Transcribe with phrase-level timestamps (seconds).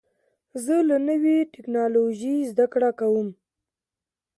[0.63, 3.27] زه له نوې ټکنالوژۍ زده کړه کوم.